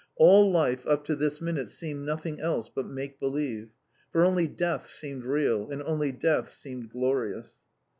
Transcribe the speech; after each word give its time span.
All 0.15 0.49
life 0.51 0.83
up 0.87 1.05
to 1.05 1.15
this 1.15 1.39
minute 1.39 1.69
seemed 1.69 2.07
nothing 2.07 2.39
else 2.41 2.71
but 2.73 2.87
make 2.87 3.19
believe. 3.19 3.69
For 4.11 4.25
only 4.25 4.47
Death 4.47 4.89
seemed 4.89 5.23
real, 5.25 5.69
and 5.69 5.83
only 5.83 6.11
Death 6.11 6.49
seemed 6.49 6.89
glorious. 6.89 7.59